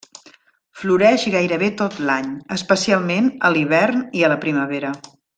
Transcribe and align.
Floreix 0.83 1.25
gairebé 1.35 1.67
tot 1.83 1.99
l'any, 2.09 2.31
especialment 2.57 3.27
a 3.49 3.55
l'hivern 3.57 4.01
i 4.21 4.25
a 4.25 4.31
la 4.35 4.39
primavera. 4.47 4.93